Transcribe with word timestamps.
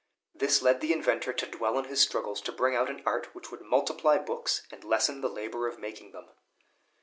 This 0.33 0.63
led 0.63 0.81
the 0.81 0.93
inventor 0.93 1.31
to 1.31 1.45
dwell 1.45 1.77
on 1.77 1.83
his 1.83 2.01
struggles 2.01 2.41
to 2.41 2.51
bring 2.51 2.75
out 2.75 2.89
an 2.89 3.03
art 3.05 3.35
which 3.35 3.51
would 3.51 3.61
multiply 3.61 4.17
books, 4.17 4.63
and 4.71 4.83
lessen 4.83 5.21
the 5.21 5.29
labor 5.29 5.67
of 5.67 5.77
making 5.77 6.11
them. 6.11 6.31